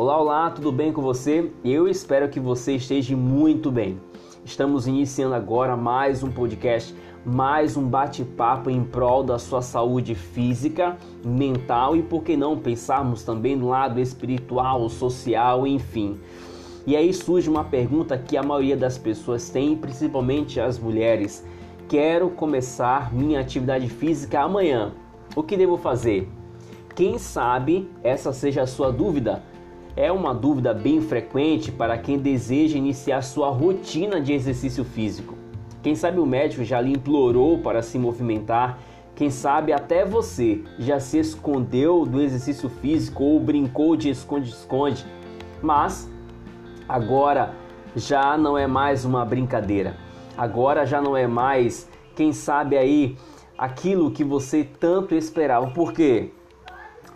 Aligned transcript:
Olá, 0.00 0.16
olá, 0.16 0.50
tudo 0.52 0.70
bem 0.70 0.92
com 0.92 1.02
você? 1.02 1.50
Eu 1.64 1.88
espero 1.88 2.28
que 2.28 2.38
você 2.38 2.76
esteja 2.76 3.16
muito 3.16 3.68
bem. 3.68 4.00
Estamos 4.44 4.86
iniciando 4.86 5.34
agora 5.34 5.76
mais 5.76 6.22
um 6.22 6.30
podcast, 6.30 6.94
mais 7.26 7.76
um 7.76 7.84
bate-papo 7.84 8.70
em 8.70 8.84
prol 8.84 9.24
da 9.24 9.40
sua 9.40 9.60
saúde 9.60 10.14
física, 10.14 10.96
mental 11.24 11.96
e, 11.96 12.02
por 12.04 12.22
que 12.22 12.36
não, 12.36 12.56
pensarmos 12.56 13.24
também 13.24 13.56
no 13.56 13.70
lado 13.70 13.98
espiritual, 13.98 14.88
social, 14.88 15.66
enfim. 15.66 16.16
E 16.86 16.94
aí 16.94 17.12
surge 17.12 17.50
uma 17.50 17.64
pergunta 17.64 18.16
que 18.16 18.36
a 18.36 18.42
maioria 18.44 18.76
das 18.76 18.96
pessoas 18.96 19.50
tem, 19.50 19.76
principalmente 19.76 20.60
as 20.60 20.78
mulheres. 20.78 21.44
Quero 21.88 22.30
começar 22.30 23.12
minha 23.12 23.40
atividade 23.40 23.88
física 23.88 24.42
amanhã. 24.42 24.92
O 25.34 25.42
que 25.42 25.56
devo 25.56 25.76
fazer? 25.76 26.30
Quem 26.94 27.18
sabe 27.18 27.90
essa 28.04 28.32
seja 28.32 28.62
a 28.62 28.66
sua 28.66 28.92
dúvida? 28.92 29.42
É 30.00 30.12
uma 30.12 30.32
dúvida 30.32 30.72
bem 30.72 31.00
frequente 31.00 31.72
para 31.72 31.98
quem 31.98 32.20
deseja 32.20 32.78
iniciar 32.78 33.20
sua 33.20 33.48
rotina 33.50 34.20
de 34.20 34.32
exercício 34.32 34.84
físico. 34.84 35.34
Quem 35.82 35.96
sabe 35.96 36.20
o 36.20 36.24
médico 36.24 36.62
já 36.62 36.80
lhe 36.80 36.92
implorou 36.92 37.58
para 37.58 37.82
se 37.82 37.98
movimentar, 37.98 38.78
quem 39.16 39.28
sabe 39.28 39.72
até 39.72 40.04
você 40.04 40.62
já 40.78 41.00
se 41.00 41.18
escondeu 41.18 42.06
do 42.06 42.22
exercício 42.22 42.68
físico 42.68 43.24
ou 43.24 43.40
brincou 43.40 43.96
de 43.96 44.08
esconde-esconde, 44.08 45.04
mas 45.60 46.08
agora 46.88 47.52
já 47.96 48.38
não 48.38 48.56
é 48.56 48.68
mais 48.68 49.04
uma 49.04 49.24
brincadeira. 49.24 49.96
Agora 50.36 50.86
já 50.86 51.02
não 51.02 51.16
é 51.16 51.26
mais, 51.26 51.90
quem 52.14 52.32
sabe 52.32 52.78
aí, 52.78 53.16
aquilo 53.58 54.12
que 54.12 54.22
você 54.22 54.62
tanto 54.62 55.16
esperava. 55.16 55.66
Por 55.72 55.92
quê? 55.92 56.30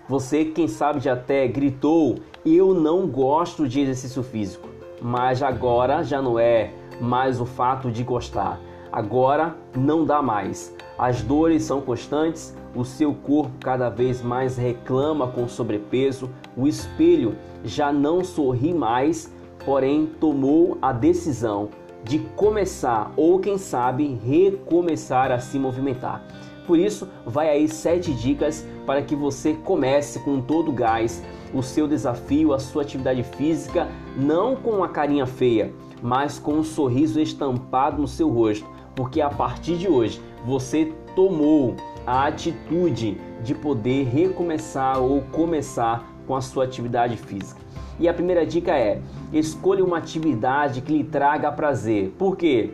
Você, 0.08 0.44
quem 0.44 0.68
sabe, 0.68 1.00
já 1.00 1.12
até 1.14 1.46
gritou: 1.46 2.16
Eu 2.44 2.74
não 2.74 3.06
gosto 3.06 3.68
de 3.68 3.80
exercício 3.80 4.22
físico. 4.22 4.68
Mas 5.00 5.42
agora 5.42 6.02
já 6.02 6.22
não 6.22 6.38
é 6.38 6.72
mais 7.00 7.40
o 7.40 7.46
fato 7.46 7.90
de 7.90 8.04
gostar. 8.04 8.60
Agora 8.92 9.56
não 9.76 10.04
dá 10.04 10.20
mais. 10.20 10.74
As 10.98 11.22
dores 11.22 11.64
são 11.64 11.80
constantes, 11.80 12.56
o 12.74 12.84
seu 12.84 13.14
corpo 13.14 13.52
cada 13.60 13.88
vez 13.88 14.22
mais 14.22 14.56
reclama 14.56 15.26
com 15.26 15.48
sobrepeso, 15.48 16.30
o 16.56 16.68
espelho 16.68 17.36
já 17.64 17.92
não 17.92 18.22
sorri 18.22 18.72
mais, 18.72 19.32
porém 19.64 20.06
tomou 20.20 20.78
a 20.80 20.92
decisão 20.92 21.70
de 22.04 22.18
começar 22.36 23.12
ou 23.16 23.38
quem 23.38 23.56
sabe 23.58 24.18
recomeçar 24.24 25.32
a 25.32 25.38
se 25.38 25.58
movimentar. 25.58 26.22
Por 26.66 26.78
isso, 26.78 27.08
vai 27.26 27.48
aí 27.48 27.68
sete 27.68 28.12
dicas 28.12 28.66
para 28.86 29.02
que 29.02 29.16
você 29.16 29.54
comece 29.54 30.20
com 30.20 30.40
todo 30.40 30.70
o 30.70 30.74
gás 30.74 31.22
o 31.52 31.62
seu 31.62 31.86
desafio, 31.86 32.52
a 32.52 32.58
sua 32.58 32.82
atividade 32.82 33.22
física, 33.22 33.88
não 34.16 34.56
com 34.56 34.70
uma 34.70 34.88
carinha 34.88 35.26
feia, 35.26 35.72
mas 36.00 36.38
com 36.38 36.54
um 36.54 36.64
sorriso 36.64 37.20
estampado 37.20 38.00
no 38.00 38.08
seu 38.08 38.28
rosto, 38.28 38.66
porque 38.94 39.20
a 39.20 39.28
partir 39.28 39.76
de 39.76 39.88
hoje 39.88 40.20
você 40.44 40.92
tomou 41.14 41.76
a 42.06 42.26
atitude 42.26 43.18
de 43.42 43.54
poder 43.54 44.04
recomeçar 44.04 45.00
ou 45.00 45.22
começar 45.22 46.08
com 46.26 46.34
a 46.34 46.40
sua 46.40 46.64
atividade 46.64 47.16
física. 47.16 47.60
E 47.98 48.08
a 48.08 48.14
primeira 48.14 48.46
dica 48.46 48.76
é: 48.76 49.00
escolha 49.32 49.84
uma 49.84 49.98
atividade 49.98 50.80
que 50.80 50.92
lhe 50.92 51.04
traga 51.04 51.52
prazer. 51.52 52.14
Por 52.18 52.36
quê? 52.36 52.70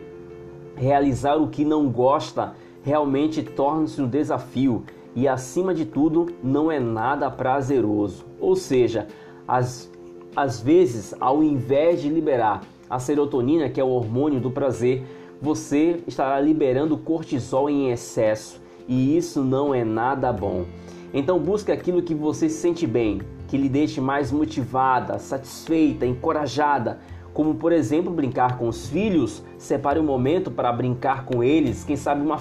Realizar 0.75 1.35
o 1.35 1.49
que 1.49 1.65
não 1.65 1.89
gosta 1.89 2.53
realmente 2.83 3.43
torna-se 3.43 4.01
um 4.01 4.07
desafio. 4.07 4.83
E, 5.15 5.27
acima 5.27 5.73
de 5.73 5.85
tudo, 5.85 6.27
não 6.43 6.71
é 6.71 6.79
nada 6.79 7.29
prazeroso. 7.31 8.25
Ou 8.39 8.55
seja, 8.55 9.07
às, 9.47 9.91
às 10.35 10.61
vezes, 10.61 11.15
ao 11.19 11.43
invés 11.43 12.01
de 12.01 12.09
liberar 12.09 12.61
a 12.89 12.99
serotonina, 12.99 13.69
que 13.69 13.79
é 13.79 13.83
o 13.83 13.89
hormônio 13.89 14.39
do 14.39 14.51
prazer, 14.51 15.03
você 15.41 16.01
estará 16.07 16.39
liberando 16.39 16.97
cortisol 16.97 17.69
em 17.69 17.91
excesso. 17.91 18.61
E 18.87 19.15
isso 19.15 19.43
não 19.43 19.73
é 19.73 19.83
nada 19.83 20.31
bom. 20.33 20.65
Então 21.13 21.39
busque 21.39 21.71
aquilo 21.71 22.01
que 22.01 22.13
você 22.13 22.49
se 22.49 22.57
sente 22.57 22.85
bem, 22.85 23.21
que 23.47 23.57
lhe 23.57 23.69
deixe 23.69 23.99
mais 23.99 24.31
motivada, 24.31 25.17
satisfeita, 25.17 26.05
encorajada, 26.05 26.99
como 27.33 27.55
por 27.55 27.71
exemplo 27.71 28.11
brincar 28.11 28.57
com 28.57 28.67
os 28.67 28.87
filhos, 28.87 29.43
separe 29.57 29.99
um 29.99 30.03
momento 30.03 30.51
para 30.51 30.71
brincar 30.71 31.25
com 31.25 31.43
eles, 31.43 31.83
quem 31.83 31.95
sabe 31.95 32.21
uma 32.21 32.37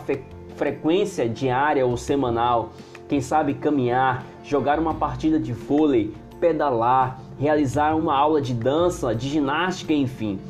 frequência 0.58 1.28
diária 1.28 1.86
ou 1.86 1.96
semanal, 1.96 2.72
quem 3.08 3.20
sabe 3.20 3.54
caminhar, 3.54 4.26
jogar 4.42 4.78
uma 4.78 4.92
partida 4.92 5.38
de 5.38 5.52
vôlei, 5.52 6.12
pedalar, 6.40 7.20
realizar 7.38 7.94
uma 7.94 8.14
aula 8.14 8.42
de 8.42 8.52
dança, 8.52 9.14
de 9.14 9.28
ginástica, 9.28 9.92
enfim. 9.92 10.40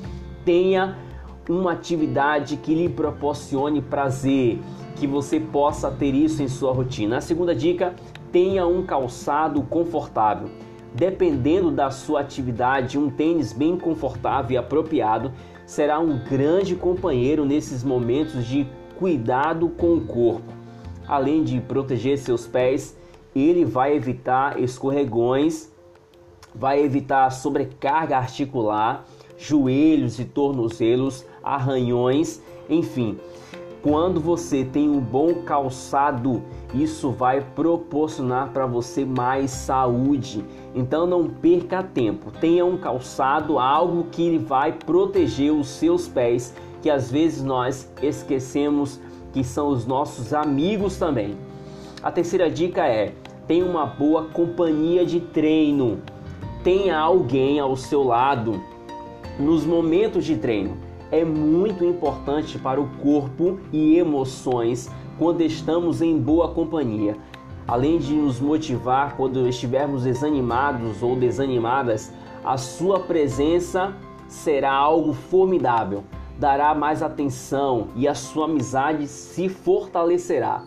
Tenha 0.45 0.97
uma 1.49 1.73
atividade 1.73 2.57
que 2.57 2.75
lhe 2.75 2.89
proporcione 2.89 3.83
prazer, 3.83 4.59
que 4.97 5.07
você 5.07 5.39
possa 5.39 5.91
ter 5.91 6.15
isso 6.15 6.43
em 6.43 6.49
sua 6.49 6.73
rotina. 6.73 7.19
A 7.19 7.21
segunda 7.21 7.55
dica, 7.55 7.95
tenha 8.33 8.67
um 8.67 8.85
calçado 8.85 9.63
confortável. 9.63 10.49
Dependendo 10.95 11.71
da 11.71 11.91
sua 11.91 12.21
atividade, 12.21 12.99
um 12.99 13.11
tênis 13.11 13.53
bem 13.53 13.77
confortável 13.77 14.55
e 14.55 14.57
apropriado 14.57 15.33
será 15.67 16.01
um 16.01 16.19
grande 16.25 16.75
companheiro 16.75 17.45
nesses 17.45 17.85
momentos 17.85 18.47
de 18.47 18.67
cuidado 18.99 19.69
com 19.69 19.95
o 19.95 20.01
corpo. 20.01 20.53
Além 21.07 21.45
de 21.45 21.61
proteger 21.61 22.19
seus 22.19 22.47
pés, 22.47 22.97
ele 23.35 23.65
vai 23.65 23.95
evitar 23.95 24.61
escorregões, 24.61 25.73
vai 26.55 26.83
evitar 26.83 27.31
sobrecarga 27.31 28.17
articular, 28.17 29.05
joelhos 29.39 30.19
e 30.19 30.25
tornozelos, 30.25 31.25
arranhões, 31.43 32.43
enfim. 32.69 33.17
Quando 33.81 34.21
você 34.21 34.65
tem 34.65 34.91
um 34.91 35.01
bom 35.01 35.43
calçado, 35.45 36.43
isso 36.75 37.13
vai 37.13 37.41
proporcionar 37.41 38.51
para 38.51 38.67
você 38.67 39.05
mais 39.05 39.53
saúde. 39.53 40.45
Então 40.75 41.07
não 41.07 41.29
perca 41.29 41.83
tempo. 41.83 42.33
Tenha 42.33 42.67
um 42.67 42.77
calçado, 42.77 43.59
algo 43.61 44.09
que 44.11 44.37
vai 44.37 44.73
proteger 44.73 45.53
os 45.53 45.69
seus 45.69 46.09
pés 46.09 46.53
que 46.83 46.91
às 46.91 47.11
vezes 47.11 47.43
nós 47.43 47.91
esquecemos 48.03 49.01
que 49.33 49.45
são 49.45 49.69
os 49.69 49.87
nossos 49.87 50.33
amigos 50.33 50.97
também. 50.97 51.37
A 52.03 52.11
terceira 52.11 52.51
dica 52.51 52.87
é: 52.87 53.13
tenha 53.47 53.65
uma 53.65 53.87
boa 53.87 54.25
companhia 54.27 55.05
de 55.05 55.21
treino. 55.21 56.01
Tenha 56.63 56.99
alguém 56.99 57.59
ao 57.59 57.77
seu 57.77 58.03
lado 58.03 58.61
nos 59.39 59.65
momentos 59.65 60.25
de 60.25 60.37
treino. 60.37 60.77
É 61.11 61.25
muito 61.25 61.85
importante 61.85 62.59
para 62.59 62.81
o 62.81 62.89
corpo 63.03 63.59
e 63.73 63.97
emoções 63.97 64.91
quando 65.19 65.41
estamos 65.41 66.03
em 66.03 66.19
boa 66.19 66.49
companhia. 66.49 67.17
Além 67.67 67.99
de 67.99 68.15
nos 68.15 68.41
motivar 68.41 69.17
quando 69.17 69.47
estivermos 69.47 70.05
desanimados 70.05 71.03
ou 71.03 71.17
desanimadas, 71.17 72.13
a 72.45 72.57
sua 72.57 73.01
presença 73.01 73.95
será 74.29 74.73
algo 74.73 75.13
formidável 75.13 76.05
dará 76.39 76.75
mais 76.75 77.03
atenção 77.03 77.89
e 77.97 78.07
a 78.07 78.15
sua 78.15 78.45
amizade 78.45 79.07
se 79.09 79.49
fortalecerá. 79.49 80.65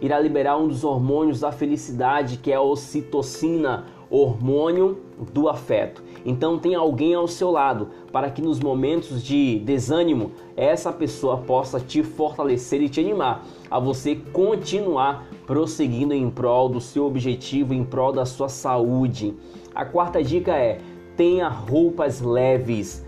Irá 0.00 0.20
liberar 0.20 0.58
um 0.58 0.68
dos 0.68 0.84
hormônios 0.84 1.40
da 1.40 1.50
felicidade, 1.50 2.36
que 2.36 2.52
é 2.52 2.56
a 2.56 2.60
ocitocina, 2.60 3.86
hormônio 4.10 4.98
do 5.32 5.48
afeto. 5.48 6.02
Então 6.24 6.58
tem 6.58 6.74
alguém 6.74 7.14
ao 7.14 7.26
seu 7.26 7.50
lado 7.50 7.88
para 8.12 8.30
que 8.30 8.42
nos 8.42 8.60
momentos 8.60 9.22
de 9.22 9.58
desânimo 9.60 10.32
essa 10.56 10.92
pessoa 10.92 11.38
possa 11.38 11.80
te 11.80 12.02
fortalecer 12.02 12.82
e 12.82 12.88
te 12.88 13.00
animar 13.00 13.44
a 13.70 13.80
você 13.80 14.14
continuar 14.14 15.26
prosseguindo 15.46 16.12
em 16.14 16.28
prol 16.28 16.68
do 16.68 16.80
seu 16.80 17.06
objetivo, 17.06 17.72
em 17.72 17.84
prol 17.84 18.12
da 18.12 18.26
sua 18.26 18.48
saúde. 18.48 19.34
A 19.74 19.84
quarta 19.84 20.22
dica 20.22 20.52
é: 20.52 20.78
tenha 21.16 21.48
roupas 21.48 22.20
leves. 22.20 23.04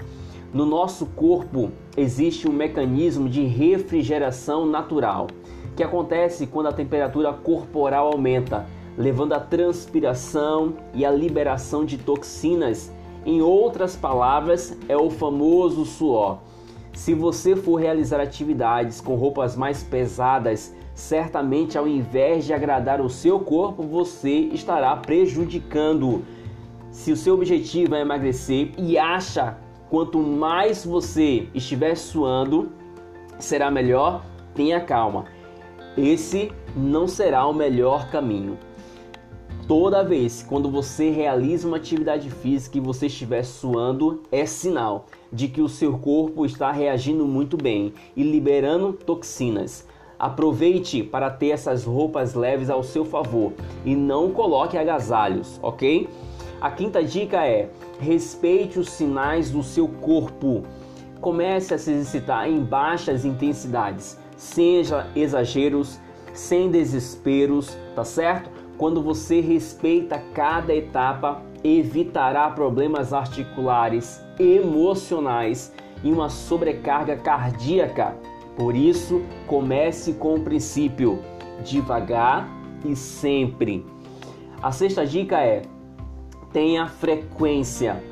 No 0.53 0.65
nosso 0.65 1.05
corpo 1.05 1.71
existe 1.95 2.49
um 2.49 2.53
mecanismo 2.53 3.29
de 3.29 3.45
refrigeração 3.45 4.65
natural 4.65 5.27
que 5.77 5.83
acontece 5.83 6.47
quando 6.47 6.69
a 6.69 6.73
temperatura 6.73 7.35
corporal 7.35 8.11
aumenta, 8.11 8.67
levando 8.97 9.35
à 9.35 9.41
transpiração 9.41 10.73
e 10.95 11.05
à 11.05 11.11
liberação 11.11 11.85
de 11.85 11.99
toxinas. 11.99 12.91
Em 13.27 13.43
outras 13.43 13.95
palavras, 13.95 14.77
é 14.89 14.97
o 14.97 15.11
famoso 15.11 15.85
suor. 15.85 16.39
Se 16.95 17.13
você 17.13 17.55
for 17.55 17.77
realizar 17.77 18.19
atividades 18.19 19.03
com 19.03 19.15
roupas 19.17 19.55
mais 19.55 19.83
pesadas, 19.83 20.75
certamente 20.95 21.77
ao 21.77 21.87
invés 21.87 22.47
de 22.47 22.55
agradar 22.55 23.03
o 23.03 23.11
seu 23.11 23.39
corpo, 23.39 23.83
você 23.83 24.31
estará 24.31 24.97
prejudicando. 24.97 26.25
Se 26.91 27.13
o 27.13 27.17
seu 27.17 27.35
objetivo 27.35 27.95
é 27.95 28.01
emagrecer 28.01 28.73
e 28.79 28.99
acha 28.99 29.59
Quanto 29.91 30.19
mais 30.19 30.85
você 30.85 31.49
estiver 31.55 31.97
suando, 31.97 32.71
será 33.39 33.71
melhor. 33.71 34.25
Tenha 34.55 34.81
calma. 34.81 35.27
Esse 35.97 36.53
não 36.77 37.09
será 37.09 37.47
o 37.47 37.55
melhor 37.55 38.11
caminho. 38.11 38.59
Toda 39.67 40.03
vez 40.03 40.45
quando 40.49 40.71
você 40.71 41.11
realiza 41.11 41.69
uma 41.69 41.77
atividade 41.77 42.31
física 42.31 42.79
e 42.79 42.81
você 42.81 43.07
estiver 43.07 43.43
suando, 43.43 44.23
é 44.33 44.47
sinal 44.47 45.07
de 45.33 45.49
que 45.49 45.61
o 45.61 45.69
seu 45.69 45.99
corpo 45.99 46.47
está 46.47 46.73
reagindo 46.73 47.27
muito 47.27 47.57
bem 47.57 47.93
e 48.17 48.23
liberando 48.23 48.93
toxinas. 48.93 49.87
Aproveite 50.19 51.03
para 51.03 51.31
ter 51.31 51.51
essas 51.51 51.85
roupas 51.85 52.35
leves 52.35 52.71
ao 52.71 52.83
seu 52.83 53.05
favor 53.05 53.53
e 53.85 53.95
não 53.95 54.31
coloque 54.31 54.77
agasalhos, 54.77 55.61
ok? 55.63 56.09
A 56.61 56.71
quinta 56.71 57.03
dica 57.03 57.47
é: 57.47 57.71
respeite 58.01 58.79
os 58.79 58.91
sinais 58.91 59.51
do 59.51 59.63
seu 59.63 59.87
corpo. 59.87 60.65
Comece 61.21 61.75
a 61.75 61.79
se 61.79 61.93
exercitar 61.93 62.49
em 62.49 62.63
baixas 62.63 63.25
intensidades, 63.25 64.19
sem 64.37 64.83
exageros, 65.17 65.99
sem 66.33 66.71
desesperos, 66.71 67.77
tá 67.95 68.05
certo? 68.05 68.51
Quando 68.77 69.03
você 69.03 69.41
respeita 69.41 70.23
cada 70.33 70.75
etapa, 70.75 71.43
evitará 71.65 72.49
problemas 72.51 73.13
articulares, 73.13 74.21
emocionais 74.39 75.73
e 76.05 76.13
uma 76.13 76.29
sobrecarga 76.29 77.17
cardíaca. 77.17 78.17
Por 78.57 78.77
isso, 78.77 79.23
comece 79.47 80.15
com 80.15 80.35
o 80.35 80.41
princípio 80.41 81.21
devagar 81.65 82.49
e 82.85 82.95
sempre. 82.95 83.85
A 84.63 84.71
sexta 84.71 85.05
dica 85.05 85.41
é: 85.41 85.63
tenha 86.53 86.87
frequência. 86.87 88.03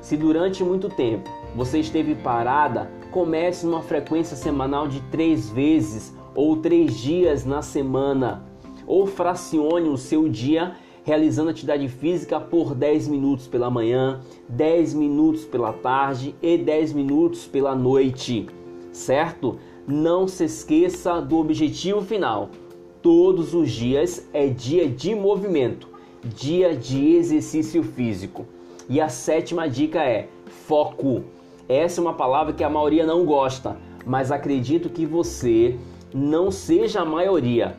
Se 0.00 0.16
durante 0.16 0.62
muito 0.62 0.88
tempo 0.88 1.28
você 1.54 1.80
esteve 1.80 2.14
parada, 2.14 2.90
comece 3.10 3.66
uma 3.66 3.82
frequência 3.82 4.36
semanal 4.36 4.86
de 4.86 5.00
três 5.10 5.48
vezes 5.50 6.14
ou 6.34 6.56
três 6.56 6.98
dias 6.98 7.44
na 7.44 7.62
semana 7.62 8.44
ou 8.86 9.06
fracione 9.06 9.88
o 9.88 9.96
seu 9.96 10.28
dia 10.28 10.76
realizando 11.08 11.48
atividade 11.48 11.88
física 11.88 12.38
por 12.38 12.74
10 12.74 13.08
minutos 13.08 13.46
pela 13.46 13.70
manhã, 13.70 14.20
10 14.46 14.92
minutos 14.92 15.46
pela 15.46 15.72
tarde 15.72 16.34
e 16.42 16.58
10 16.58 16.92
minutos 16.92 17.46
pela 17.46 17.74
noite, 17.74 18.46
certo? 18.92 19.58
Não 19.86 20.28
se 20.28 20.44
esqueça 20.44 21.18
do 21.18 21.38
objetivo 21.38 22.02
final. 22.02 22.50
Todos 23.00 23.54
os 23.54 23.70
dias 23.70 24.28
é 24.34 24.48
dia 24.48 24.86
de 24.86 25.14
movimento, 25.14 25.88
dia 26.24 26.74
de 26.74 27.14
exercício 27.14 27.82
físico. 27.82 28.46
E 28.88 29.00
a 29.00 29.08
sétima 29.08 29.68
dica 29.68 30.02
é 30.02 30.28
foco. 30.66 31.24
Essa 31.68 32.00
é 32.00 32.02
uma 32.02 32.14
palavra 32.14 32.52
que 32.52 32.64
a 32.64 32.70
maioria 32.70 33.04
não 33.04 33.24
gosta, 33.24 33.76
mas 34.06 34.32
acredito 34.32 34.88
que 34.88 35.04
você 35.04 35.76
não 36.14 36.50
seja 36.50 37.02
a 37.02 37.04
maioria. 37.04 37.76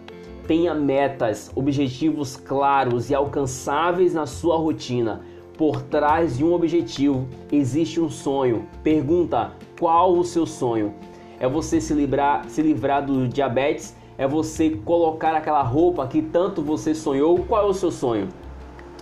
Tenha 0.47 0.73
metas, 0.73 1.51
objetivos 1.55 2.35
claros 2.35 3.09
e 3.09 3.15
alcançáveis 3.15 4.13
na 4.13 4.25
sua 4.25 4.57
rotina. 4.57 5.21
Por 5.57 5.81
trás 5.81 6.37
de 6.37 6.43
um 6.43 6.53
objetivo 6.53 7.27
existe 7.51 7.99
um 7.99 8.09
sonho. 8.09 8.67
Pergunta: 8.83 9.51
qual 9.79 10.13
o 10.13 10.23
seu 10.23 10.45
sonho? 10.45 10.93
É 11.39 11.47
você 11.47 11.79
se 11.79 11.93
livrar, 11.93 12.49
se 12.49 12.61
livrar 12.61 13.05
do 13.05 13.27
diabetes? 13.27 13.95
É 14.19 14.27
você 14.27 14.71
colocar 14.83 15.33
aquela 15.33 15.63
roupa 15.63 16.05
que 16.05 16.21
tanto 16.21 16.61
você 16.61 16.93
sonhou? 16.93 17.37
Qual 17.47 17.65
é 17.65 17.69
o 17.69 17.73
seu 17.73 17.89
sonho? 17.89 18.27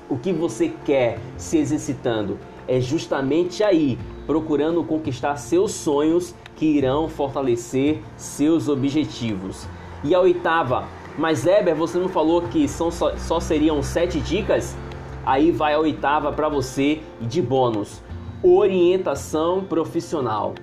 O 0.07 0.15
que 0.15 0.31
você 0.31 0.71
quer 0.85 1.17
se 1.35 1.57
exercitando? 1.57 2.37
É 2.67 2.79
justamente 2.79 3.63
aí, 3.63 3.97
procurando 4.27 4.83
conquistar 4.83 5.35
seus 5.37 5.71
sonhos 5.71 6.35
que 6.55 6.67
irão 6.67 7.09
fortalecer 7.09 7.99
seus 8.15 8.69
objetivos. 8.69 9.67
E 10.03 10.13
a 10.13 10.19
oitava, 10.19 10.87
mas 11.17 11.47
Eber, 11.47 11.73
você 11.73 11.97
não 11.97 12.09
falou 12.09 12.43
que 12.43 12.67
são 12.67 12.91
só, 12.91 13.17
só 13.17 13.39
seriam 13.39 13.81
sete 13.81 14.19
dicas? 14.19 14.77
Aí 15.25 15.49
vai 15.49 15.73
a 15.73 15.79
oitava 15.79 16.31
para 16.31 16.47
você 16.47 17.01
de 17.19 17.41
bônus. 17.41 18.03
Orientação 18.43 19.63
profissional. 19.63 20.53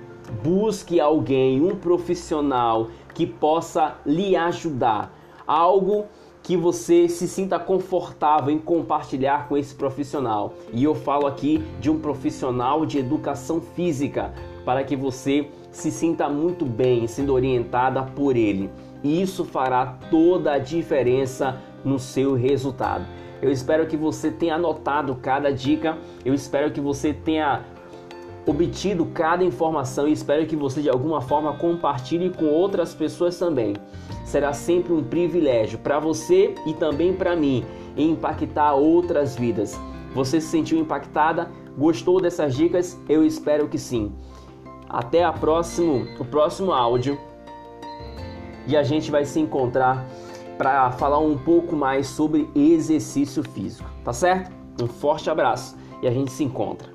Busque 0.44 1.00
alguém, 1.00 1.60
um 1.60 1.74
profissional 1.74 2.88
que 3.14 3.26
possa 3.26 3.96
lhe 4.04 4.36
ajudar. 4.36 5.12
Algo 5.46 6.06
que 6.42 6.56
você 6.56 7.08
se 7.08 7.26
sinta 7.26 7.58
confortável 7.58 8.52
em 8.54 8.58
compartilhar 8.58 9.48
com 9.48 9.56
esse 9.56 9.74
profissional. 9.74 10.54
E 10.72 10.84
eu 10.84 10.94
falo 10.94 11.26
aqui 11.26 11.64
de 11.80 11.90
um 11.90 11.98
profissional 11.98 12.84
de 12.84 12.98
educação 12.98 13.60
física, 13.60 14.34
para 14.64 14.84
que 14.84 14.96
você 14.96 15.48
se 15.70 15.90
sinta 15.90 16.28
muito 16.28 16.66
bem 16.66 17.06
sendo 17.06 17.32
orientada 17.32 18.02
por 18.02 18.36
ele 18.36 18.70
e 19.04 19.20
isso 19.20 19.44
fará 19.44 19.98
toda 20.10 20.52
a 20.52 20.58
diferença 20.58 21.60
no 21.84 21.98
seu 21.98 22.34
resultado. 22.34 23.04
Eu 23.42 23.52
espero 23.52 23.86
que 23.86 23.96
você 23.96 24.30
tenha 24.30 24.54
anotado 24.54 25.14
cada 25.16 25.52
dica, 25.52 25.98
eu 26.24 26.32
espero 26.32 26.72
que 26.72 26.80
você 26.80 27.12
tenha 27.12 27.62
obtido 28.46 29.06
cada 29.06 29.44
informação 29.44 30.06
e 30.06 30.12
espero 30.12 30.46
que 30.46 30.56
você 30.56 30.82
de 30.82 30.90
alguma 30.90 31.20
forma 31.20 31.56
compartilhe 31.56 32.30
com 32.30 32.46
outras 32.46 32.94
pessoas 32.94 33.38
também. 33.38 33.74
Será 34.24 34.52
sempre 34.52 34.92
um 34.92 35.02
privilégio 35.02 35.78
para 35.78 35.98
você 35.98 36.54
e 36.66 36.74
também 36.74 37.14
para 37.14 37.34
mim 37.34 37.64
impactar 37.96 38.74
outras 38.74 39.36
vidas. 39.36 39.78
Você 40.14 40.40
se 40.40 40.48
sentiu 40.48 40.78
impactada? 40.78 41.50
Gostou 41.76 42.20
dessas 42.20 42.54
dicas? 42.54 42.98
Eu 43.08 43.24
espero 43.24 43.68
que 43.68 43.78
sim. 43.78 44.12
Até 44.88 45.24
a 45.24 45.32
próximo, 45.32 46.06
o 46.18 46.24
próximo 46.24 46.72
áudio 46.72 47.18
e 48.66 48.76
a 48.76 48.82
gente 48.82 49.10
vai 49.10 49.24
se 49.24 49.40
encontrar 49.40 50.06
para 50.56 50.90
falar 50.92 51.18
um 51.18 51.36
pouco 51.36 51.74
mais 51.74 52.06
sobre 52.06 52.48
exercício 52.54 53.42
físico, 53.42 53.90
tá 54.04 54.12
certo? 54.12 54.52
Um 54.80 54.86
forte 54.86 55.28
abraço 55.28 55.76
e 56.00 56.06
a 56.06 56.10
gente 56.10 56.30
se 56.30 56.44
encontra. 56.44 56.93